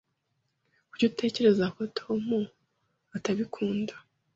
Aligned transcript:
Kuki 0.89 1.03
utekereza 1.11 1.65
ko 1.75 1.81
Tom 1.97 2.23
atabikunda? 3.17 3.93